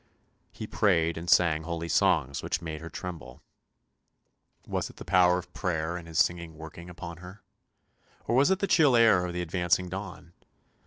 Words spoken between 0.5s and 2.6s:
He prayed and sang holy songs which